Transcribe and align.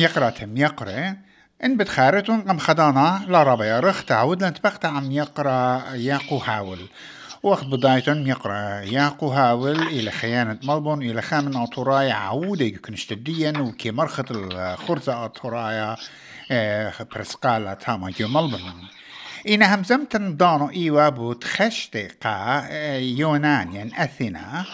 ميقرة 0.00 0.44
ميقرة 0.44 1.16
إن 1.64 1.76
بتخارتون 1.76 2.40
قم 2.40 2.58
خدانا 2.58 3.24
لا 3.28 3.42
ربا 3.42 3.64
يرخ 3.64 4.04
تعود 4.04 4.44
لن 4.44 4.54
تبقت 4.54 4.84
عم 4.84 5.12
يقرأ 5.12 5.82
ياقو 5.94 6.36
هاول. 6.36 6.78
وقت 7.42 7.64
بدايتون 7.64 8.26
يقرأ 8.26 8.80
ياقو 8.80 9.28
هاول 9.28 9.82
إلى 9.82 10.10
خيانة 10.10 10.58
ملبون 10.62 11.02
إلى 11.02 11.22
خامن 11.22 11.56
أطوراي 11.56 12.10
عودة 12.10 12.64
يكون 12.64 12.94
اشتديا 12.94 13.52
وكي 13.58 13.90
مرخة 13.90 14.24
الخرزة 14.30 15.24
أطورايا 15.24 15.96
آه 16.50 16.92
برسقالة 17.14 17.74
تاما 17.74 18.10
جو 18.10 18.28
ملبون. 18.28 18.88
إن 19.48 19.62
همزمتن 19.62 20.36
دانو 20.36 20.70
إيوا 20.70 21.08
بود 21.08 21.44
خشت 21.44 21.96
قا 21.96 22.66
آه 22.70 22.96
يونان 22.96 23.72
يعني 23.72 24.04
أثينا 24.04 24.64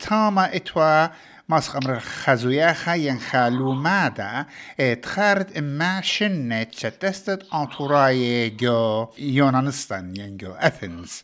تاما 0.00 0.56
إتوا 0.56 1.06
ماسخ 1.48 1.76
أمر 1.76 1.98
خزوياخا 2.00 2.94
ينخالو 2.94 3.72
مادا 3.72 4.46
تخارت 5.02 5.56
إما 5.56 6.00
شنت 6.00 6.74
شتستت 6.74 7.46
أنطوراي 7.54 8.50
جو 8.50 9.08
يونانستان 9.18 10.16
ينجو 10.16 10.52
أثنز 10.52 11.22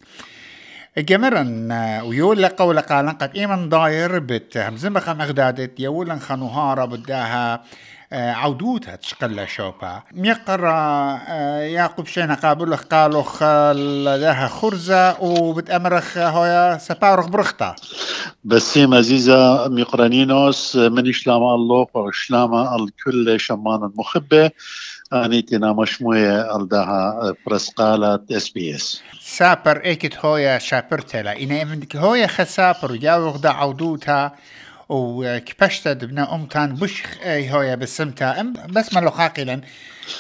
جمرن 0.98 1.72
ويقول 2.04 2.42
لك 2.42 2.52
قول 2.52 2.80
قالن 2.80 3.10
قد 3.10 3.36
إيمن 3.36 3.68
داير 3.68 4.18
بت 4.18 4.56
همزن 4.56 4.92
بخا 4.92 5.12
مغدادت 5.12 5.80
يولن 5.80 6.18
خنوهارا 6.18 6.84
بداها 6.84 7.64
عودوتها 8.12 8.96
تشقل 8.96 9.48
شوبا 9.48 10.02
ميقرا 10.12 11.18
يعقوب 11.58 12.06
شينا 12.06 12.34
قابل 12.34 12.76
قالوا 12.76 13.72
لها 14.16 14.48
خرزة 14.48 15.20
وبتأمرخ 15.20 16.18
هويا 16.18 16.78
سبارخ 16.78 17.26
برختا 17.26 17.74
بسيم 18.44 18.94
عزيزة 18.94 19.68
ميقرانينوس 19.68 20.76
من 20.76 21.08
إشلام 21.08 21.42
الله 21.42 21.86
وإشلام 21.94 22.54
الكل 22.54 23.40
شمان 23.40 23.90
مخبة. 23.96 24.50
أنيتنا 25.12 25.72
مشموية 25.72 26.56
الدها 26.56 27.34
برسقالة 27.46 28.20
اس 28.30 28.48
بي 28.48 28.74
اس 28.74 29.02
سابر 29.20 29.84
ايكت 29.84 30.16
هويا 30.24 30.58
شابرتلا 30.58 31.42
إنا 31.42 31.62
إمنك 31.62 31.96
هويا 31.96 32.26
خسابر 32.26 32.96
جاوغ 32.96 33.36
دا 33.36 33.50
عودوتها 33.50 34.36
وكبشت 34.88 35.88
دبنا 35.88 36.34
أمتان 36.34 36.74
بش 36.74 37.02
اي 37.22 37.50
هويا 37.50 37.74
بسمتا. 37.74 38.40
ام 38.40 38.52
بس 38.52 38.94
ما 38.94 39.10
قاقلا 39.10 39.60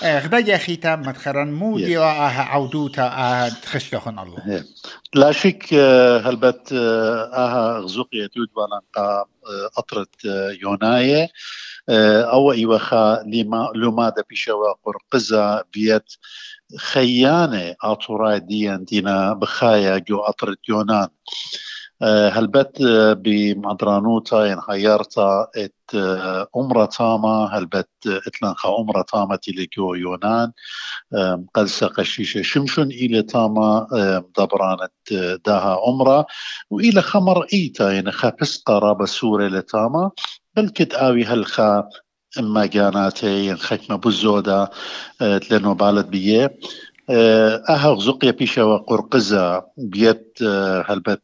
غدا 0.02 0.38
يا 0.38 0.58
خيتا 0.58 0.96
مدخرن 0.96 1.52
مودي 1.52 1.98
وآها 1.98 2.42
عودوتا 2.42 3.02
آها 3.02 3.48
تخشلخن 3.48 4.18
الله. 4.18 4.64
لا 5.14 5.32
شك 5.32 5.74
هلبت 6.24 6.72
آها 6.72 7.78
غزوقية 7.78 8.26
تود 8.26 8.48
ولنقا 8.56 9.24
أطرت 9.78 10.14
إيوخا 12.52 13.22
لما 13.26 13.72
لماذا 13.74 14.24
بيشوا 14.30 14.72
قرقزة 14.84 15.64
بيت 15.74 16.12
خيانة 16.78 17.74
أطراي 17.82 18.40
ديان 18.40 18.84
دينا 18.84 19.32
بخايا 19.32 19.98
جو 19.98 20.18
أطرت 20.18 20.68
يونان. 20.68 21.08
هلبت 22.02 22.82
بمدرانوتا 23.24 24.46
ين 24.46 24.58
هيرتا 24.70 25.48
ات 25.56 25.74
أمرا 26.56 26.86
تاما؟ 26.86 27.50
هلبت 27.52 27.88
اتلنخا 28.06 28.78
أمرا 28.78 29.02
تاما 29.02 29.36
تيليكو 29.36 29.94
يونان 29.94 30.52
قلسا 31.54 31.86
قشيشة 31.86 32.42
شمشون 32.42 32.86
إلى 32.86 33.22
تاما 33.22 33.86
دبرانت 34.38 34.92
داها 35.46 35.88
أمرا 35.88 36.24
وإلى 36.70 37.02
خمر 37.02 37.46
إيتا 37.52 37.90
ين 37.90 38.10
خابس 38.10 38.62
قرابة 38.62 39.04
سورة 39.04 39.48
لتاما 39.48 40.10
بل 40.56 40.68
كت 40.68 40.94
آوي 40.94 41.24
هالخا 41.24 41.88
اما 42.38 42.66
جاناتي 42.66 43.54
ختمه 43.56 43.96
بزودا 43.96 44.68
لأنه 45.20 45.72
بالت 45.74 46.06
بيه 46.06 46.58
أها 47.10 47.88
غزقيا 47.88 48.30
بيشا 48.30 48.62
وقرقزة 48.62 49.64
بيت 49.76 50.38
هلبت 50.84 51.22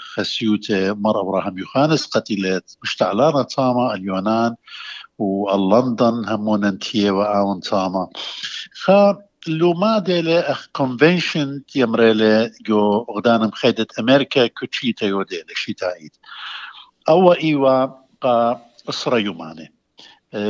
خسيوتة 0.00 0.92
مرة 0.92 1.22
وراهم 1.22 1.58
يخانس 1.58 2.06
قتلت 2.06 2.76
مشتعلانة 2.82 3.42
تاما 3.42 3.94
اليونان 3.94 4.54
واللندن 5.18 6.28
همون 6.28 6.64
انتية 6.64 7.10
وآون 7.10 7.60
تاما. 7.60 8.08
خا 8.74 9.18
لو 9.48 9.72
ما 9.74 9.98
ديلي 9.98 10.40
أخ 10.40 10.68
كونفنشن 10.72 11.62
يمريلي 11.76 12.50
جو 12.66 13.06
غدان 13.16 13.40
مخيدة 13.40 13.86
أمريكا 14.00 14.46
كوتشيتا 14.46 15.06
يو 15.06 15.22
ديلي 15.22 15.54
شيتايد 15.54 16.10
أو 17.08 17.32
ايوا 17.32 17.86
قا 18.20 18.60
أسرة 18.88 19.18
يوماني 19.18 19.72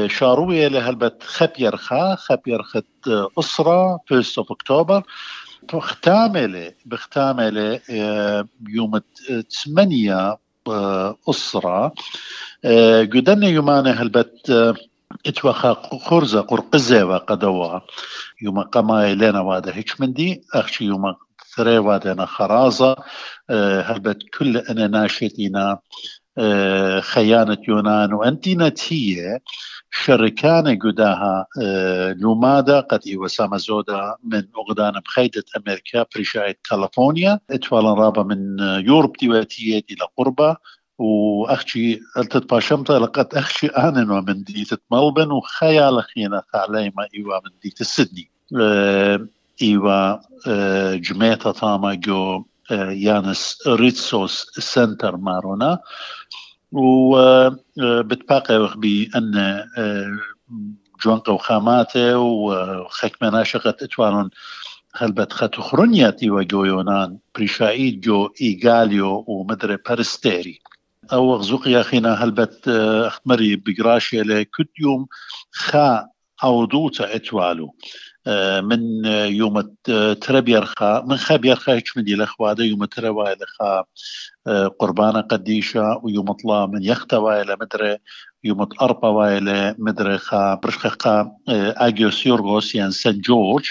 شاروية 0.06 0.68
لهلبت 0.68 1.22
خبير 1.22 1.76
خا 1.76 2.14
خبير 2.14 2.62
خت 2.62 3.08
أسرة 3.38 4.00
فيست 4.06 4.38
أوف 4.38 4.52
أكتوبر 4.52 5.02
بختاملة 5.72 6.72
بختاملة 6.86 7.80
يوم 8.68 9.00
8 9.64 10.38
أسرة 11.28 11.94
قدنا 13.12 13.46
يومانا 13.48 14.02
هلبت 14.02 14.50
اتوخا 15.26 15.74
خرزة 15.98 16.40
قرقزة 16.40 17.04
وقدوا 17.04 17.80
يوم 18.42 18.60
قما 18.60 19.14
لنا 19.14 19.40
وادا 19.40 19.74
هيك 19.74 20.00
مندي 20.00 20.42
أخشي 20.54 20.84
يوم 20.84 21.14
ثري 21.56 21.78
وادنا 21.78 22.26
خرازة 22.26 22.96
هلبت 23.80 24.22
كل 24.38 24.56
أنا 24.56 24.86
ناشتنا 24.86 25.78
خيانة 27.00 27.58
يونان 27.68 28.12
وأنتينت 28.12 28.92
هي 28.92 29.38
شركان 29.90 30.78
قداها 30.78 31.46
لومادا 32.18 32.80
قد 32.80 33.00
وسام 33.16 33.56
زودا 33.56 34.16
من 34.24 34.42
أغدان 34.58 34.92
بخيدة 35.00 35.44
أمريكا 35.56 36.06
برشاية 36.16 36.58
كاليفورنيا 36.70 37.40
اتوالا 37.50 37.94
رابا 37.94 38.22
من 38.22 38.58
يوروب 38.60 39.16
ديواتية 39.16 39.78
إلى 39.90 40.06
قربة 40.16 40.56
واخشي 40.98 42.00
التتباشمت 42.18 42.90
لقد 42.90 43.34
اخشي 43.34 43.66
أنا 43.66 44.20
من 44.20 44.42
ديت 44.44 44.68
ملبن 44.90 45.30
وخيال 45.30 46.02
خينا 46.02 46.42
ثعليما 46.52 47.06
ايوا 47.14 47.36
من 47.44 47.50
ديت 47.62 47.82
سيدني 47.82 48.30
ايوا 49.62 50.18
جميتا 50.96 51.52
تاما 51.52 51.94
جو 51.94 52.44
يانس 52.72 53.58
ريتسوس 53.66 54.50
سنتر 54.58 55.16
مارونا 55.16 55.78
وبتباقي 56.72 58.72
بأن 58.76 59.64
جوانقة 61.04 61.32
وخاماته 61.32 62.18
وخك 62.18 63.22
مناشقة 63.22 63.74
اتوانون 63.82 64.30
هلبت 64.94 65.32
خاتو 65.32 65.62
خرونياتي 65.62 66.30
وجو 66.30 66.64
يونان 66.64 67.18
بريشايد 67.34 68.00
جو 68.00 68.28
إيغاليو 68.42 69.24
ومدري 69.28 69.76
بارستيري 69.76 70.60
أو 71.12 71.34
غزوق 71.34 71.68
يا 71.68 71.80
أخينا 71.80 72.14
هلبت 72.14 72.68
أخمري 73.06 73.56
بقراشي 73.56 74.44
كد 74.44 74.66
يوم 74.80 75.06
خا 75.52 76.08
أودوتا 76.44 77.16
اتوالو 77.16 77.74
من 78.62 79.04
يوم 79.26 79.74
تربيرخا 80.20 81.00
من 81.00 81.16
خبيرخا 81.16 81.72
هيك 81.72 81.84
من 81.96 82.08
الأخوة 82.08 82.56
يوم 82.58 82.84
تروا 82.84 83.28
لخا 83.34 83.84
قربانة 84.78 85.20
قديشة 85.20 86.00
ويوم 86.02 86.32
طلا 86.32 86.66
من 86.66 86.82
يختا 86.82 87.16
وايلة 87.16 87.56
مدري 87.60 87.98
يوم 88.44 88.68
أربا 88.82 89.08
وايلة 89.08 89.74
مدري 89.78 90.18
خا 90.18 90.54
برشخا 90.54 91.32
أجيوس 91.48 92.26
يورغوس 92.26 92.74
يعني 92.74 92.90
سان 92.90 93.20
جورج 93.20 93.70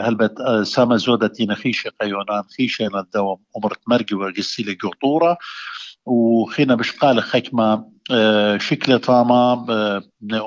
هلبت 0.00 0.34
سما 0.62 0.96
زودتي 0.96 1.54
خيشة 1.54 1.90
قيونان 2.00 2.42
خيشة 2.58 2.84
للدوام 2.84 3.38
عمرت 3.56 3.80
مرقي 3.86 4.16
ورقسي 4.16 4.62
لقطورة 4.62 5.38
وخينا 6.06 6.74
بشقال 6.74 7.22
خكمة 7.22 7.90
شكل 8.56 8.98
تاما 8.98 9.66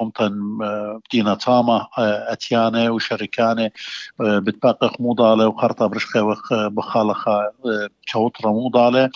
أمتن 0.02 0.58
دينا 1.12 1.36
تاما 1.36 1.88
أتيانة 1.98 2.92
وشركانة 2.92 3.70
بتباقي 4.20 4.92
موضالة 5.00 5.48
وخرطة 5.48 5.88
برشخة 5.88 6.22
بخالخة 6.68 7.52
كوترة 8.14 8.50
موضالة 8.50 9.10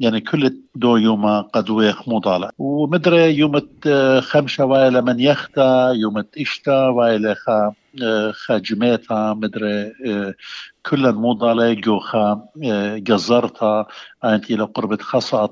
يعني 0.00 0.20
كل 0.20 0.56
دو 0.74 0.96
يوم 0.96 1.40
قدوة 1.40 1.94
موضالة 2.06 2.50
ومدري 2.58 3.34
يوم 3.38 3.60
خمسة 4.20 4.64
وايلة 4.64 5.00
من 5.00 5.20
يختا 5.20 5.90
يوم 5.90 6.24
إشتا 6.38 6.88
وايلة 6.88 7.34
خا 7.34 7.72
خاجميتا 8.32 9.34
مدري 9.34 9.92
كل 10.86 11.12
موضالة 11.12 11.72
جو 11.72 11.98
خا 11.98 12.48
جزرتا 12.96 13.86
أنت 14.24 14.50
إلى 14.50 14.64
قربة 14.64 14.98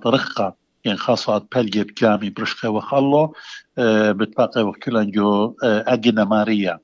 رخة 0.06 0.63
يعني 0.84 0.98
خاصة 0.98 1.46
بلجي 1.54 1.82
بجامي 1.84 2.30
برشخة 2.30 2.68
وخلو 2.68 3.34
بتبقى 3.78 4.62
وكلن 4.62 5.10
جو 5.10 5.54
أجنا 5.62 6.24
ماريا 6.24 6.78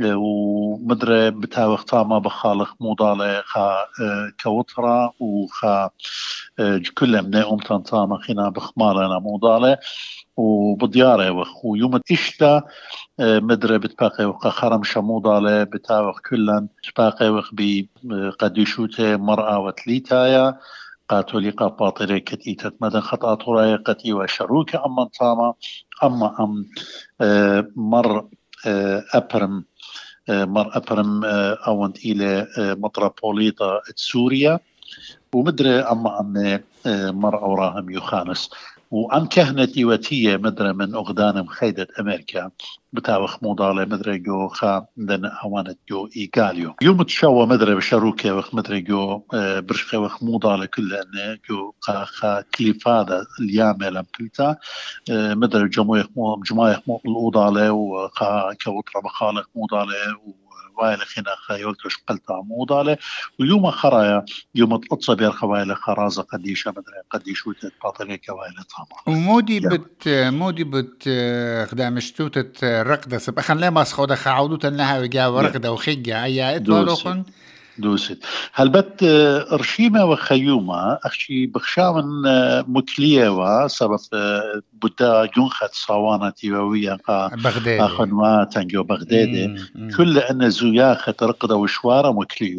ومدري 0.00 1.30
بتاوخ 1.30 1.84
تاما 1.84 2.18
بخالخ 2.18 2.74
موضالة 2.80 3.42
خا 3.46 3.76
كوترا 4.42 5.12
وخا 5.20 5.90
كل 6.98 7.22
من 7.22 7.36
أمتان 7.36 7.82
تاما 7.82 8.18
خنا 8.18 8.48
بخمالنا 8.48 9.18
موضالة 9.18 9.78
وبديارة 10.36 11.30
وخ 11.30 11.64
ويوم 11.64 12.00
إشتا 12.12 12.62
مدري 13.20 13.78
بتباقي 13.78 14.24
وخا 14.24 14.50
خرم 14.50 14.82
شموضالة 14.82 15.64
بتاوخ 15.64 16.20
كلن. 16.30 16.68
بتباقي 16.82 17.28
وخ 17.30 17.50
بقديشوته 17.52 19.16
مرأة 19.16 19.58
وتليتايا. 19.58 20.58
قاتوليقا 21.08 21.68
باطري 21.68 22.20
كتيتت 22.20 22.74
مدن 22.80 23.00
خطأ 23.00 23.34
طراي 23.34 23.76
قتي 23.76 24.12
وشروك 24.12 24.74
أما 24.74 25.08
تاما 25.18 25.54
أما 26.04 26.36
أم 26.40 26.66
مر 27.76 28.28
أبرم 29.14 29.64
مر 30.28 30.76
أبرم 30.76 31.24
أوند 31.68 31.98
إلى 32.04 32.46
مطرابوليطا 32.58 33.80
سوريا 33.94 34.60
ومدري 35.34 35.80
أما 35.80 36.20
أم 36.20 36.60
مر 37.20 37.38
أوراهم 37.42 37.90
يخانس 37.90 38.50
وعن 38.90 39.26
كهنة 39.26 39.72
وتية 39.78 40.36
مدري 40.36 40.72
من 40.72 40.94
أغدان 40.94 41.40
مخيدة 41.40 41.86
أمريكا. 42.00 42.50
بتاوخ 42.92 43.42
موضالة 43.42 43.84
مدري 43.84 44.18
جو 44.18 44.48
خا 44.48 44.86
دن 44.96 45.24
أوانت 45.24 45.78
جو 45.88 46.08
إيقاليو 46.16 46.74
يوم 46.82 47.02
تشوى 47.02 47.46
مدري 47.46 47.74
بشاروكي 47.74 48.30
وخ 48.30 48.54
مدري 48.54 48.80
جو 48.80 49.22
آه، 49.34 49.60
برشقة 49.60 49.98
وخ 49.98 50.22
موضالة 50.22 50.66
كل 50.66 50.94
أنه 50.94 51.38
جو 51.50 51.72
خا 51.80 52.04
خا 52.04 52.40
كليفادة 52.40 53.26
اليامة 53.40 53.88
لمبلتا 53.88 54.56
آه، 55.10 55.34
مدري 55.34 55.68
جمويخ 55.68 56.06
مو 56.16 56.42
جمايخ 56.50 56.78
مو 56.86 57.00
موضالة 60.78 61.04
خنا 61.04 61.36
خيولتش 61.46 61.96
قلتا 62.08 62.42
موضالة 62.46 62.96
ويوم 63.40 63.70
خرايا 63.70 64.24
يوم 64.54 64.76
تلطس 64.76 65.10
بير 65.10 65.30
خوالة 65.30 65.74
خرازة 65.74 66.22
قديشة 66.22 66.70
مدري 66.70 67.02
قديش 67.10 67.46
وتت 67.46 67.72
باطلة 67.84 68.16
كوالة 68.16 68.64
طاما 68.76 69.16
ومودي 69.16 69.60
بت 69.60 70.08
مودي 70.08 70.64
بت 70.64 71.02
خدام 71.70 72.00
شتوتت 72.00 72.64
رقدة 72.64 73.18
سب. 73.18 73.38
أخن 73.38 73.56
لما 73.56 73.84
سخودة 73.84 74.14
خعودوتا 74.14 74.66
لها 74.66 75.00
وجا 75.00 75.26
ورقدة 75.26 75.72
وخيجة. 75.72 76.24
أي 76.24 76.56
إتوالوخن 76.56 77.24
دوست. 77.78 78.18
هلبت 78.54 79.02
آه، 79.02 79.46
رشيمة 79.52 80.04
وخيومة 80.04 80.98
أخشي 81.04 81.46
بخشامن 81.46 82.26
آه، 82.26 82.64
مكلية 82.68 83.28
و 83.28 83.68
سبب 83.68 83.98
آه، 84.12 84.62
بدا 84.82 85.26
جنخت 85.36 85.72
صوانة 85.72 86.30
تيوية 86.30 86.98
بغداد 87.08 87.80
أخنوا 87.80 88.44
تنجو 88.44 88.82
بغداد 88.82 89.58
كل 89.96 90.18
أن 90.18 90.50
زياخة 90.50 91.14
رقدة 91.22 91.56
وشوارة 91.56 92.12
مكلية 92.12 92.58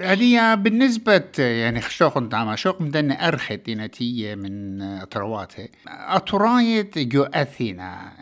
هذه 0.00 0.54
بالنسبة 0.54 1.24
يعني 1.38 1.80
خشوخن 1.80 2.28
تعمى 2.28 2.56
شوق 2.56 2.80
مدن 2.80 3.12
أرخت 3.12 3.52
دينتية 3.52 4.34
من 4.34 4.82
أطرواتها 4.82 5.68
أطرايت 5.88 6.98
جو 6.98 7.22
أثينا 7.22 8.12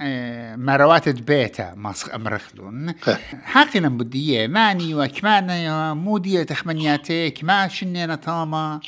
مروات 0.57 1.09
بيتا 1.09 1.75
ماسخ 1.75 2.15
أمرخلون 2.15 2.95
حقنا 3.43 3.89
بدية 3.89 4.47
ماني 4.47 4.95
وكمانا 4.95 5.95
مودية 6.06 6.43
تخمنياتك 6.43 7.38
ما 7.43 7.69
شنينا 7.69 8.17
تاما 8.17 8.81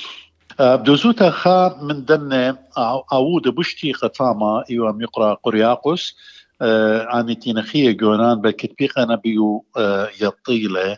أه، 0.60 0.76
بدوزوتا 0.76 1.30
خا 1.30 1.78
من 1.82 2.04
دن 2.04 2.56
عود 3.12 3.48
بشتي 3.48 3.92
قطاما 3.92 4.64
إيوا 4.70 4.92
ميقرا 4.92 5.34
قرياقوس. 5.34 6.16
أه، 6.62 7.20
أني 7.20 7.34
تينخية 7.34 7.90
جونان 7.90 8.40
بالكتبيق 8.40 8.98
أنا 8.98 9.16
بيو 9.16 9.64
أه، 9.76 10.08
يطيلة 10.20 10.96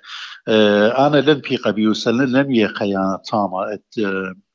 أنا 1.07 1.17
لن 1.17 1.41
بيقى 1.41 1.73
بيو 1.73 1.95
سلن 1.95 2.37
لن 2.37 2.55
يخيانا 2.55 3.23
تاما 3.31 3.75
ات 3.75 3.95
ايغاليو 3.99 4.50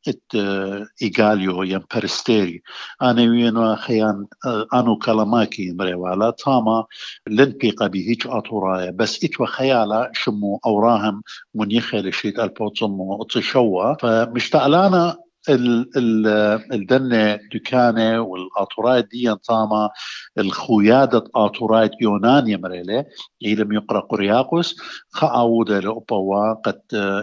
يم 1.63 1.81
برستيري 1.95 2.61
أنا 3.01 3.21
وينو 3.21 3.75
خيان 3.75 4.25
انو 4.73 4.97
كلاماكي 4.97 5.71
مريوالا 5.71 6.29
تاما 6.31 6.85
لن 7.27 7.45
بيقا 7.45 7.87
بهيج 7.87 8.21
اطورايا 8.27 8.91
بس 8.91 9.23
اتوا 9.23 9.45
خيالا 9.45 10.11
شمو 10.13 10.59
اوراهم 10.65 11.21
من 11.55 11.71
يخيل 11.71 12.13
شيت 12.13 12.39
البوتسمو 12.39 13.21
اتشوا 13.21 13.93
فمشتعلانا 13.93 15.17
ال 15.49 15.89
ال 15.97 16.27
الدنة 16.73 17.39
دكانة 17.53 18.19
والآطورات 18.21 19.07
دي 19.11 19.35
طاما 19.35 19.89
الخويادة 20.37 21.23
آطورات 21.35 21.91
يونان 22.01 22.47
يمريلة 22.47 23.05
إلى 23.45 23.75
يقرأ 23.75 23.99
قرياقوس 23.99 24.75
خاودة 25.09 25.79
لأبوا 25.79 26.53
قد 26.53 26.81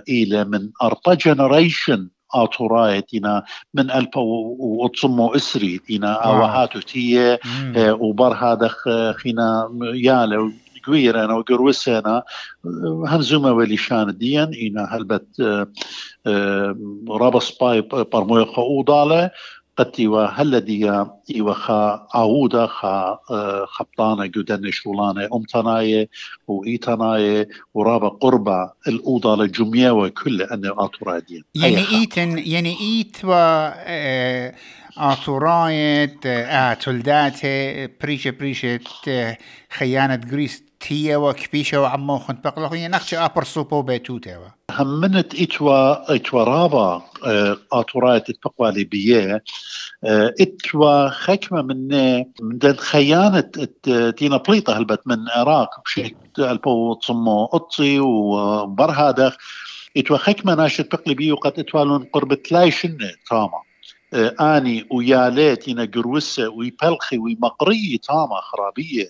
إلى 0.08 0.44
من 0.44 0.70
أرطا 0.82 1.14
جنريشن 1.14 2.08
آتوراي 2.34 3.00
تينا 3.02 3.42
من 3.74 3.90
ألبا 3.90 4.20
وتصمو 4.58 5.34
إسري 5.34 5.78
تينا 5.78 6.12
أوهاتو 6.12 6.80
تية 6.80 7.40
وبر 7.76 8.32
هذا 8.34 8.70
خينا 9.16 9.70
يالا 9.94 10.52
قويرنا 10.86 11.34
وقروسنا 11.34 12.22
هنزوما 13.06 13.50
وليشان 13.50 14.18
ديان؟ 14.18 14.54
إنا 14.54 14.84
هلبت 14.90 15.26
رابس 17.08 17.50
باي 17.50 17.80
برموية 18.12 18.44
خؤوضالة 18.44 19.30
قتي 19.76 20.06
وهلدي 20.06 21.04
خا 21.52 22.06
عودة 22.14 22.66
خا 22.66 23.18
خبطانة 23.66 24.26
جدن 24.26 24.70
شولانة 24.70 25.28
أمتناية 25.34 26.08
وإيتناية 26.48 27.48
ورابا 27.74 28.08
قربة 28.08 28.72
الأوضة 28.88 29.36
للجمية 29.36 29.90
وكل 29.90 30.42
أن 30.42 30.66
أطرادين 30.66 31.44
يعني 31.54 31.88
إيتن 31.90 32.38
يعني 32.38 32.76
إيت 32.80 33.16
و 33.24 33.32
آتورايت 34.98 36.26
آتولدات 36.26 37.40
بريشة 38.02 38.30
بريشة 38.30 38.80
خيانة 39.70 40.16
جريس 40.16 40.62
تيا 40.80 41.16
وكبيشة 41.16 41.80
وعمو 41.80 42.18
خنت 42.18 42.44
بقلق 42.44 42.74
يعني 42.74 42.88
نخشى 42.88 43.16
أبر 43.16 43.44
سوبو 43.44 43.82
بيتوتا 43.82 44.52
همنت 44.72 45.34
إتوا 45.34 46.14
إتوا 46.14 46.44
رابا 46.44 47.02
آتورايت 47.72 48.30
التقوى 48.30 48.84
بيه 48.84 49.44
إتوا 50.40 51.08
خكمة 51.08 51.62
من 51.62 51.88
من 52.40 52.76
خيانة 52.76 53.50
تينا 54.16 54.36
بليطة 54.36 54.78
هلبت 54.78 55.00
من 55.06 55.14
العراق 55.14 55.70
بشيء 55.84 56.16
البو 56.38 56.94
تصمو 56.94 57.44
أطي 57.44 58.00
وبرهادخ 58.00 59.36
إتوا 59.96 60.16
خكمة 60.16 60.54
ناشد 60.54 60.88
بقلي 60.88 61.14
بيه 61.14 61.32
وقد 61.32 61.58
إتوالون 61.58 62.04
قرب 62.04 62.34
تلايشن 62.34 62.98
تاما. 63.30 63.62
آني 64.40 64.86
وياليت 64.90 65.68
ينا 65.68 65.84
قروسة 65.84 66.48
ويبلخي 66.48 67.18
ويمقري 67.18 68.00
تاما 68.08 68.40
خرابية. 68.40 69.08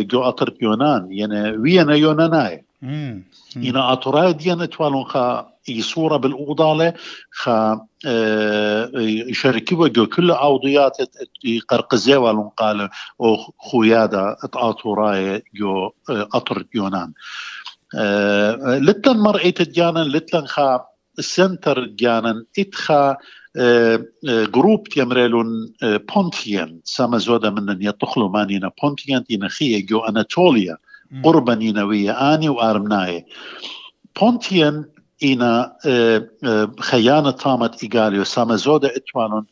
جو 0.00 0.22
اطر 0.22 0.54
يونان 0.62 1.12
يعني 1.12 1.56
وينا 1.56 1.94
يوناناي 1.94 2.64
ينا 3.56 3.92
اطراي 3.92 4.32
ديان 4.32 4.60
إتوالون 4.60 5.04
خا 5.04 5.52
يصورة 5.68 6.16
بالأوضالة 6.16 6.94
خا 7.30 7.86
يشاركوا 9.28 9.88
جو 9.88 10.06
كل 10.06 10.30
عوضيات 10.30 10.96
قرقزي 11.68 12.16
والون 12.16 12.48
قال 12.48 12.88
أو 13.20 13.36
خويادا 13.58 14.36
اتاطوراي 14.44 15.42
جو 15.54 15.90
اطر 16.08 16.64
يونان 16.74 17.12
لتن 18.80 19.16
مرئيت 19.16 19.62
ديانا 19.62 20.04
لتن 20.04 20.46
خا 20.46 20.84
السنتر 21.18 21.84
ديانا 21.84 22.44
اتخا 22.58 23.16
جروب 24.24 24.88
تيمريلون 24.88 25.46
بونتيان 25.82 26.80
سما 26.84 27.18
زودا 27.18 27.50
من 27.50 27.82
يطخلو 27.82 28.28
مانينا 28.28 28.70
بونتيان 28.82 29.24
تينا 29.24 29.48
خية 29.48 29.86
جو 29.86 30.00
أناتوليا. 30.00 30.76
قربا 31.24 31.54
نينوية 31.54 32.34
آني 32.34 32.48
وارمناي 32.48 33.26
بونتيان 34.20 34.84
إنا 35.24 35.76
خيانة 36.80 37.30
طامت 37.30 37.82
إيغاليو 37.82 38.24
سما 38.24 38.56
زودا 38.56 38.96
إتوانون 38.96 39.46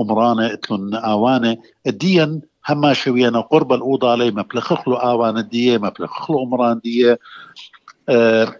أمرانة 0.00 0.52
إتلون 0.52 0.94
آوانة 0.94 1.56
ديان 1.86 2.40
هما 2.68 2.92
شوينا 2.92 3.40
قرب 3.40 3.72
الأوضة 3.72 4.12
علي 4.12 4.30
مبلخخلو 4.30 4.94
آوان 4.94 5.38
الدية 5.38 5.78
مبلخخلو 5.78 6.42
أمران 6.42 6.80
دية 6.84 7.18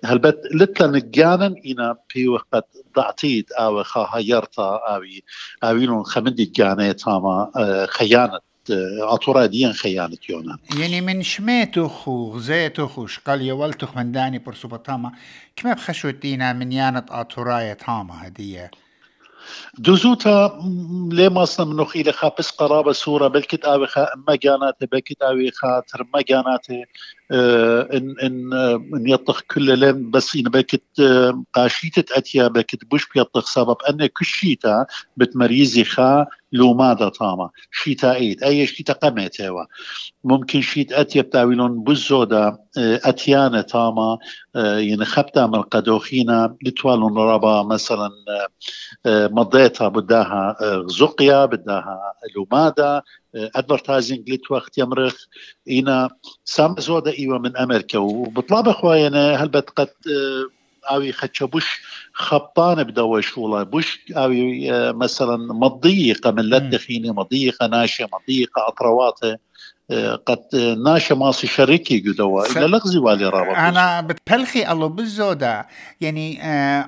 هلبت 0.05 0.41
لتلا 0.55 0.87
نجانا 0.87 1.55
إنا 1.67 1.97
في 2.09 2.29
وقت 2.29 2.69
ضعتيد 2.97 3.53
أو 3.53 3.83
خاهيرتا 3.83 4.81
أوي 4.89 5.23
أويلون 5.65 6.03
خمدي 6.05 6.45
جانا 6.45 6.93
تاما 6.93 7.51
خيانة 7.91 8.41
ديان 9.47 9.73
خيانة 9.73 10.17
يونا 10.29 10.59
يعني 10.79 11.01
من 11.01 11.23
شميتوخ 11.23 12.09
وغزيتوخ 12.09 12.99
وشقال 12.99 13.43
يولتوخ 13.43 13.97
من 13.97 14.13
داني 14.13 14.39
برسوبة 14.39 14.77
تاما 14.77 15.13
كما 15.57 15.73
بخشوتينا 15.73 16.53
من 16.53 16.73
يانة 16.73 17.05
أطوراية 17.11 17.73
تاما 17.73 18.27
هدية؟ 18.27 18.71
دوزوتا 19.79 20.61
ليه 21.13 21.29
ما 21.29 21.43
أصلا 21.43 21.67
منو 21.67 21.85
خيلة 21.85 22.13
خا؟ 22.13 22.33
بس 22.39 22.51
قرابة 22.51 22.93
سورة 22.93 23.29
بلكت 23.29 23.65
آوي 23.65 23.87
خا؟ 23.87 24.15
اما 24.15 24.37
جاناته 24.37 24.87
بلكت 24.87 25.23
آوي 25.23 25.51
خا 25.51 25.81
ترما 25.81 26.23
جاناته 26.29 26.75
آه، 26.75 26.85
ان 27.33 28.15
إن 28.23 28.53
آه، 28.53 28.75
إن 28.77 29.09
يطخ 29.09 29.41
كل 29.41 29.79
لين 29.79 30.11
بس 30.11 30.37
إن 30.37 30.43
بكت 30.43 31.01
آه، 31.01 31.45
قاشيتة 31.55 32.19
أتيا 32.19 32.49
بكت 32.49 32.85
بوش 32.85 33.09
بيطخ 33.15 33.47
سبب 33.47 33.77
أن 33.91 34.07
كشيتا 34.07 34.87
بتمريزي 35.17 35.85
خا 35.85 36.27
لو 36.53 36.75
ماذا 36.75 37.09
طاما 37.09 37.51
شيتا 37.71 38.15
إيد. 38.15 38.43
أي 38.43 38.67
شيتا 38.67 38.93
قمت 38.93 39.41
هوا. 39.41 39.65
ممكن 40.25 40.61
شيت 40.61 40.93
أتيا 40.93 41.23
بتاويلون 41.23 41.85
بزودا 41.85 42.59
أتيانا 42.79 43.63
تاما 43.63 44.19
يعني 44.55 45.05
خبتا 45.05 45.47
من 45.47 45.63
قدوخينا 45.63 46.57
لتوالون 46.63 47.19
ربا 47.19 47.63
مثلا 47.63 48.11
مضيتها 49.07 49.89
بداها 49.89 50.57
زقيا 50.87 51.45
بداها 51.45 52.13
لومادا 52.37 53.03
ادفرتايزنج 53.35 54.31
ليت 54.31 54.51
وقت 54.51 54.79
يمرخ 54.79 55.15
إينا 55.69 56.11
سام 56.45 56.75
زودا 56.79 57.13
أيوه 57.19 57.39
من 57.39 57.57
أمريكا. 57.57 57.99
وبطلاب 57.99 58.69
اخواينا 58.69 59.35
هل 59.35 59.49
بتقد 59.49 59.89
آوي 60.91 61.13
خدشة 61.13 61.47
بوش 61.47 61.81
خبطان 62.13 62.83
بدوا 62.83 63.21
بوش؟ 63.63 63.99
آوي 64.17 64.71
مثلا 64.93 65.37
مضيقة 65.37 66.31
من 66.31 66.43
لدخيني 66.43 67.11
مضيقة 67.11 67.67
ناشة 67.67 68.09
مضيقة 68.13 68.69
أطرواتة. 68.69 69.37
قد 70.27 70.77
ناشا 70.85 71.15
ماسي 71.15 71.47
شريكي 71.47 72.01
قدوا 72.01 72.47
إلا 72.47 72.67
لغزي 72.67 72.99
والي 72.99 73.29
رابط 73.29 73.57
أنا 73.57 74.01
بتبلخي 74.01 74.73
الله 74.73 74.87
بالزودة 74.87 75.67
يعني 76.01 76.41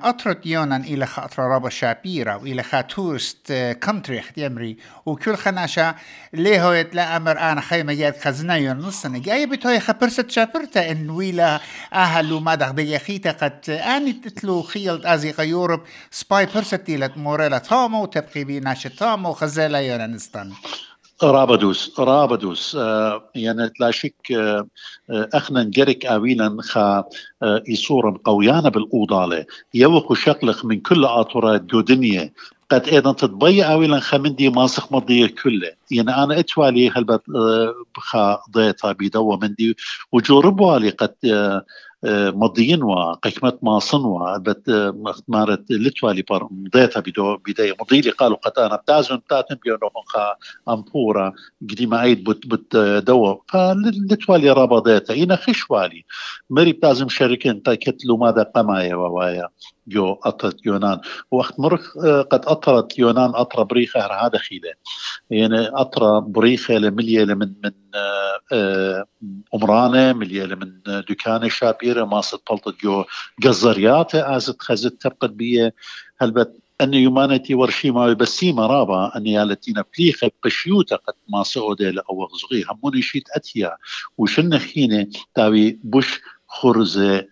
أطرت 0.03 0.45
يونان 0.45 0.81
إلى 0.81 1.05
خاطر 1.05 1.43
رابا 1.43 1.69
شابيرا 1.69 2.35
وإلى 2.35 2.63
خا 2.63 2.81
تورست 2.81 3.53
كونتري 3.83 4.23
يمري 4.37 4.77
وكل 5.05 5.35
خناشا 5.35 5.95
ليه 6.33 6.67
هو 6.67 6.85
لا 6.93 7.17
أمر 7.17 7.39
أنا 7.39 7.61
خيمة 7.61 7.93
جاد 7.93 8.17
خزنا 8.17 8.55
يون 8.55 8.77
نصنا 8.77 9.19
جاي 9.19 9.45
بتوي 9.45 9.79
خبرست 9.79 10.31
شابرتا 10.31 10.91
إن 10.91 11.09
ويلا 11.09 11.59
أهلو 11.93 12.39
ما 12.39 12.55
دغدي 12.55 12.99
خيتا 12.99 13.31
قد 13.31 13.69
أني 13.69 14.13
تتلو 14.13 14.61
خيلت 14.61 15.05
أزي 15.05 15.31
غيورب 15.31 15.81
سباي 16.11 16.45
برست 16.45 16.89
إلى 16.89 17.11
موريلا 17.15 17.57
تامو 17.57 18.05
تبقي 18.05 18.43
بي 18.43 18.59
ناشا 18.59 18.89
تامو 18.89 19.33
خزالا 19.33 19.79
يونان 19.79 20.11
نستان 20.11 20.51
رابدوس 21.23 21.99
رابدوس 21.99 22.75
آه 22.75 23.29
يعني 23.35 23.73
لا 23.79 23.91
شك 23.91 24.31
آه 24.31 24.67
اخنا 25.09 25.63
نجرك 25.63 26.05
اويلا 26.05 26.57
خا 26.61 27.03
آه 27.43 27.63
يصورا 27.67 28.17
قويانا 28.23 28.69
بالأوضالة. 28.69 29.45
يوخو 29.73 30.13
شقلخ 30.13 30.65
من 30.65 30.79
كل 30.79 31.05
اطورات 31.05 31.61
جودنيا 31.61 32.31
قد 32.69 32.87
أيضا 32.87 33.13
تطبيع 33.13 33.73
اويلا 33.73 33.99
خمندي 33.99 34.49
ماسخ 34.49 34.93
مضي 34.93 35.27
كله. 35.27 35.71
يعني 35.91 36.15
أنا 36.23 36.39
إتوالي 36.39 36.89
هل 36.89 37.05
آه 37.11 37.73
خا 37.97 38.39
ضيطا 38.51 38.91
بيدوا 38.91 39.37
مندي 39.37 39.75
وجوربوالي 40.11 40.89
قد 40.89 41.15
مضيين 42.05 42.83
وقيمة 42.83 43.57
ما 43.61 43.79
صنوا 43.79 44.37
مارت 45.27 45.71
لتوالي 45.71 46.21
بار 46.21 46.47
مضيتها 46.51 47.03
بداية. 47.47 47.75
مضيلي 47.81 48.09
قالوا 48.09 48.37
قد 48.37 48.59
أنا 48.59 48.75
بتازن 48.75 49.17
بتاتن 49.17 49.55
بيونو 49.63 49.89
خا 50.05 50.35
أمبورا 50.73 51.33
قديما 51.61 51.97
عيد 51.97 52.23
بت 52.23 52.47
بت 52.47 52.77
دوا. 53.07 53.35
فلتوالي 53.47 54.49
رابا 54.51 54.79
ضيتا 54.79 55.13
إنا 55.15 55.35
خشوالي. 55.35 56.05
مري 56.49 56.73
بتازم 56.73 57.09
شركين 57.09 57.63
تاكتلو 57.63 58.17
ماذا 58.17 58.43
قمايا 58.43 58.95
ووايا. 58.95 59.49
جو 59.87 60.13
أطرت 60.23 60.65
يونان. 60.65 60.99
وقت 61.31 61.59
مرخ 61.59 61.97
قد 62.31 62.45
أطرت 62.45 62.99
يونان 62.99 63.31
أطرى 63.35 63.65
بريخة 63.65 63.99
هذا 63.99 64.37
خيلة 64.37 64.73
يعني 65.29 65.67
أطرى 65.67 66.21
بريخة 66.21 66.73
لملية 66.73 67.25
من 67.25 67.53
من 67.63 67.71
أمرانة 69.55 70.13
ملية 70.13 70.45
من 70.45 70.81
دكانة 71.09 71.47
شابيرة 71.47 72.05
ماست 72.05 72.39
بلطت 72.51 72.81
جو. 72.81 73.03
قزرياتة 73.43 74.37
أزت 74.37 74.61
خزت 74.61 75.01
تبقت 75.01 75.29
بيه 75.29 75.73
هلبت 76.21 76.59
أن 76.81 76.93
يومانتي 76.93 77.55
ورشي 77.55 77.91
ما 77.91 78.13
بسيمة 78.13 78.67
رابا 78.67 79.17
أن 79.17 79.27
يالتينا 79.27 79.83
بليخة 79.97 80.31
قشيوتا 80.43 80.95
قد 80.95 81.13
ما 81.29 81.43
سعودة 81.43 81.89
لأو 81.89 82.23
غزغي 82.23 82.65
هموني 82.69 83.01
شيت 83.01 83.23
أتيا؟ 83.35 83.77
وشن 84.17 84.57
خينة؟ 84.57 85.07
تاوي 85.35 85.79
بوش 85.83 86.21
خرزة 86.49 87.25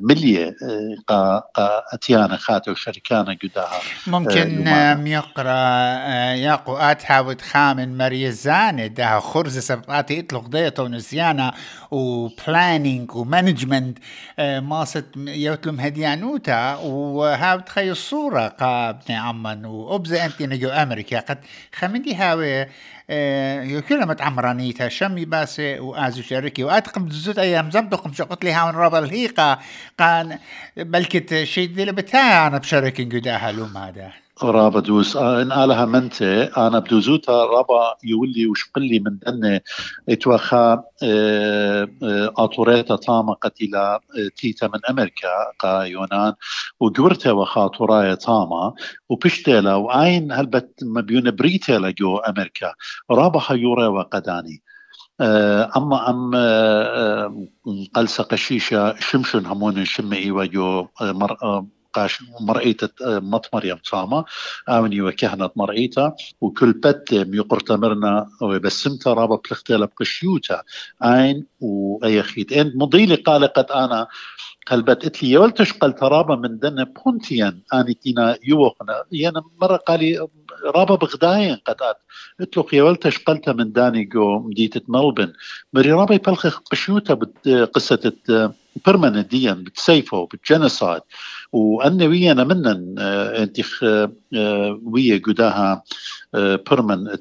ملية 0.00 0.56
قا 1.08 1.42
أتيانا 1.92 2.36
خاتو 2.36 2.74
شركانا 2.74 3.36
قداها 3.42 3.80
ممكن 4.06 4.64
ميقرا 5.02 5.50
ياقو 6.34 6.76
آتها 6.76 7.20
وتخامن 7.20 7.98
مريزانة 7.98 8.86
ده 8.86 9.20
خرزة 9.20 9.60
سبقاتي 9.60 10.20
إطلق 10.20 10.48
ديتا 10.48 10.82
ونسيانا 10.82 11.54
وبلانينج 11.90 13.16
ومانجمنت 13.16 13.98
ماست 14.38 15.04
يوتلم 15.16 15.80
هديانوتا 15.80 16.74
وهاو 16.74 17.60
تخيل 17.60 17.90
الصورة 17.90 18.48
قا 18.48 18.90
ابن 18.90 19.14
عمان 19.14 19.64
وأبزة 19.64 20.24
أنت 20.26 20.42
نجو 20.42 20.68
أمريكا. 20.68 21.20
قد 21.20 21.38
خمدي 21.74 22.14
هاوي 22.14 22.66
كلها 23.80 24.04
متعمرانيتها 24.06 24.88
شمي 24.88 25.24
باسي 25.24 25.78
وآزو 25.78 26.22
شركي 26.22 26.64
واتقم 26.64 27.08
دزوت 27.08 27.38
أيام 27.38 27.70
زمدقم 27.96 28.12
شقت 28.12 28.44
لي 28.44 28.52
هاون 28.52 28.74
رابا 28.74 28.98
الهيقة. 28.98 29.58
قان 29.98 30.38
بلكت 30.76 31.44
شي 31.44 31.66
دي 31.66 31.84
لبتاع 31.84 32.46
أنا 32.46 32.58
بشركي 32.58 33.04
قداها 33.04 33.52
لوم 33.52 33.76
هذا. 33.76 34.12
رابا 34.42 34.80
دوس 34.80 35.16
آه 35.16 35.42
إن 35.42 35.52
آلها 35.52 35.84
منتي 35.84 36.42
أنا 36.42 36.78
بدوزوتا 36.78 37.44
رابا 37.44 37.96
يولي 38.04 38.46
وشقلي 38.46 38.98
من 38.98 39.18
دنة 39.26 39.60
اتوخا 40.08 40.72
آه 41.02 41.88
آه 42.02 42.32
آطوريتا 42.38 42.96
طامة 42.96 43.34
قتيلا 43.34 44.00
تيتا 44.36 44.66
من 44.66 44.80
أمريكا 44.90 45.28
قا 45.58 45.82
يونان 45.82 46.32
وقورتا 46.80 47.30
وخاطورايا 47.32 48.14
طامة 48.14 48.74
وبشتيلا 49.08 49.74
وعين 49.74 50.32
هلبت 50.32 50.70
مبيون 50.82 51.30
بريتيلا 51.30 51.90
جو 51.90 52.16
أمريكا. 52.16 52.74
رابا 53.10 53.40
حيورا 53.40 53.86
وقداني. 53.88 54.62
أما 55.20 56.10
ام 56.10 56.30
قلسة 57.94 58.24
قشيشة 58.24 58.94
شمشن 59.00 59.46
همون 59.46 59.84
شمئي 59.84 60.24
ايوا 60.24 60.44
جو 60.44 60.86
قاش 61.96 62.22
مرأيت 62.40 62.80
مط 63.02 63.48
مريم 63.54 63.78
صامة 63.82 64.24
آمني 64.68 65.00
وكهنة 65.02 65.50
مرأيتا 65.56 66.12
وكل 66.40 66.72
بت 66.72 67.14
ميقرت 67.14 67.72
مرنا 67.72 68.28
وبسمتا 68.42 69.12
رابا 69.12 69.36
بلختلا 69.36 69.86
بقشيوتا. 69.86 70.62
عين 71.02 71.46
وأي 71.60 72.22
خيت 72.22 72.52
انت 72.52 72.76
مضيلي 72.76 73.14
قال 73.14 73.44
قد 73.44 73.70
أنا 73.70 74.06
قلبت 74.66 75.04
إتلي 75.04 75.30
يولتش 75.30 75.72
قال 75.72 75.94
ترابا 75.94 76.36
من 76.36 76.58
دنا 76.58 76.84
بونتيان. 76.84 77.60
آني 77.74 77.94
تينا 77.94 78.38
يوخنا. 78.44 79.04
يعني 79.12 79.40
مرة 79.60 79.76
قالي 79.76 80.28
رابا 80.64 80.94
بغداين 80.94 81.56
قد 81.66 81.82
آت. 81.82 81.96
اتلو 82.40 82.66
يولتش 82.72 83.18
قلت 83.18 83.48
من 83.48 83.72
داني 83.72 84.04
جو 84.04 84.38
مديتة 84.38 84.80
ملبن. 84.88 85.32
مري 85.72 85.92
رابا 85.92 86.14
يبلخ 86.14 86.46
قشوتا 86.46 87.18
قصة 87.74 88.12
بيرمننت 88.86 89.30
ديا 89.30 89.52
بتسيفه 89.52 90.28
بالجنسايد 90.32 91.02
وأن 91.52 92.02
ويانا 92.02 92.44
منن 92.44 92.98
أنت 92.98 93.60
ويا 94.84 95.22
قداها 95.26 95.82
بيرمن 96.34 97.16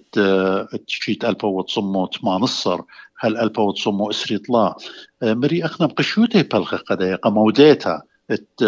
تشيت 0.87 1.25
ألفا 1.25 1.47
وتصمو 1.47 2.05
تمانصر 2.05 2.81
هل 3.19 3.37
ألفا 3.37 3.61
وتصمو 3.61 4.09
اسري 4.09 4.37
طلا 4.37 4.75
مري 5.21 5.65
أخنا 5.65 5.87
بقشوتي 5.87 6.43
بلخ 6.43 6.75
قدا 6.75 7.15
قموديتا 7.15 8.01
ات 8.31 8.63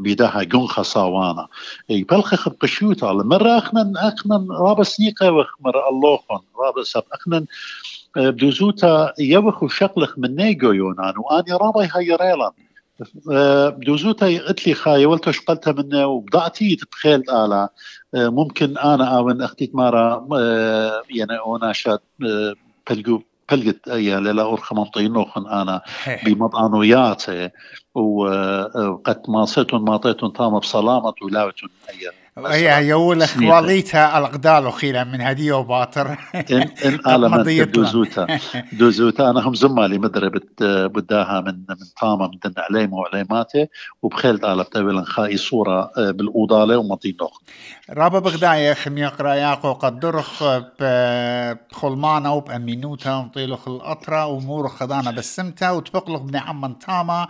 بيداها 0.00 0.42
جون 0.42 0.66
صاوانا 0.66 1.46
إي 1.90 2.02
بلخ 2.02 2.48
بقشوتا 2.48 3.12
مرة 3.12 3.58
أخنا 3.58 3.92
أخنا 3.96 4.46
رابا 4.50 4.82
سنيقة 4.82 5.32
وخ 5.32 5.46
مرة 5.60 5.88
اللوخن. 5.90 6.44
رابا 6.58 6.82
سب 6.82 7.02
أخنا 7.12 7.44
بدوزوتا 8.16 9.12
يوخو 9.18 9.68
شقلخ 9.68 10.18
من 10.18 10.36
نيجو 10.36 10.72
يونان 10.72 11.14
وآني 11.16 11.52
رابي 11.52 11.88
هاي 11.94 12.14
ريلان. 12.14 12.50
بدوزوتا 13.26 14.26
قلت 14.26 14.66
لي 14.66 14.74
خاي 14.74 15.06
ولتش 15.06 15.40
قلتها 15.40 15.72
منه 15.72 16.06
وبضعتي 16.06 16.76
تتخيل 16.76 17.30
آلا. 17.30 17.68
ممكن 18.14 18.78
آنا 18.78 19.18
أو 19.18 19.30
أختي 19.30 19.70
مارا 19.74 20.26
يعني 21.10 21.38
أنا 21.62 21.72
شاد 21.72 22.00
بلقو 22.90 23.20
بلقت 23.52 23.86
يا 23.86 24.20
لا 24.20 24.52
أرخى 24.52 24.74
منطينوخن 24.74 25.46
أنا 25.46 25.82
بمضانويات 26.26 27.24
وقد 27.94 29.22
ما 29.28 29.44
صيتون 29.44 29.84
ما 29.84 29.96
طيتون 29.96 30.32
تام 30.32 30.58
بسلامة 30.58 31.14
ولاوتون 31.22 31.70
أيام 31.90 32.12
هي 32.46 32.88
يقول 32.88 33.24
واليتا 33.42 34.18
الأقدال 34.18 34.66
وخيلا 34.66 35.04
من 35.04 35.20
هدية 35.20 35.52
وباطر. 35.52 36.18
إن 36.34 36.68
إن 36.84 36.98
على 37.06 37.28
من 37.28 37.70
دوزوتا؟ 37.70 38.38
دوزوتا 38.72 39.30
أنا 39.30 39.40
هم 39.40 39.54
زمالي 39.54 39.98
مدري 39.98 40.30
بداها 40.88 41.40
من 41.40 41.54
من 41.68 41.76
طامة 42.00 42.28
من 42.28 42.38
دن 42.44 42.52
عليمة 42.58 42.96
وعليماتة 42.96 43.68
وبخيل 44.02 44.46
على 44.46 44.64
بتاويل 44.64 45.06
خاي 45.06 45.36
صورة 45.36 45.90
آه، 45.98 46.10
بالأوضالة 46.10 46.76
ومطين 46.78 47.16
نوخ 47.20 47.40
رابا 47.90 48.18
بغداية 48.18 48.74
خم 48.74 48.98
يقرأ 48.98 49.34
ياقو 49.34 49.72
قدرخ 49.72 50.44
بخلمانة 50.80 52.34
وبأمينوتا 52.34 53.16
وطيلخ 53.16 53.68
الأطرة 53.68 54.26
ومور 54.26 54.68
خدانا 54.68 55.10
بالسمتة 55.10 55.72
وتبقلخ 55.72 56.20
بن 56.20 56.36
عمان 56.36 56.74
طامة 56.74 57.28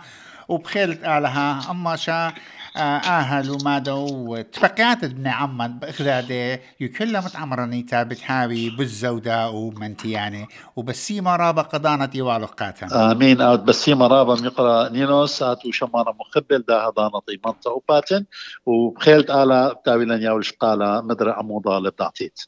وبخيلت 0.49 1.05
علىها 1.05 1.71
أما 1.71 1.95
شا. 1.95 2.33
أهل 2.75 3.51
ومادو 3.51 4.41
تفقات 4.41 5.03
ابن 5.03 5.27
عمان 5.27 5.79
بإخذاده 5.79 6.61
يكلمت 6.79 7.35
عمرانيتا 7.35 8.03
بتحاوي 8.03 8.69
بالزودة 8.69 9.49
ومنتياني 9.49 10.47
وبسيما 10.75 11.35
رابا 11.35 11.61
قدانة 11.61 12.09
يوالو 12.15 12.45
قاتا 12.45 13.11
آمين. 13.11 13.41
أو 13.41 13.57
بسيما 13.57 14.07
رابا 14.07 14.35
ميقرأ 14.41 14.89
نينوس. 14.89 15.43
آتو 15.43 15.71
شمانا 15.71 16.13
مخبل 16.19 16.63
دا 16.67 16.75
هضانتي 16.75 17.39
منطقة 17.45 17.71
وباتن. 17.71 18.25
وبخيلت 18.65 19.29
آلا 19.29 19.81
تاويلا 19.85 20.15
ياولش 20.15 20.51
قالا 20.51 21.01
مدرع 21.01 21.37
عموضة 21.37 21.79
لبدعتيت 21.79 22.39